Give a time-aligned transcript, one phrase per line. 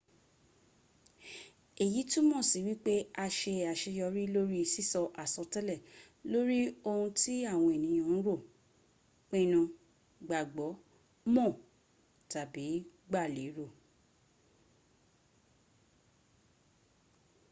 [1.83, 5.75] eyi tumọ si wipe a ṣe aṣeyọri lori sisọ asọtẹlẹ
[6.31, 8.35] lori ohun ti awọn eniyan n ro
[9.29, 9.61] pinnu
[10.27, 10.65] gbagbọ
[11.33, 11.45] mọ
[12.31, 12.65] tabi
[13.07, 13.67] gba lero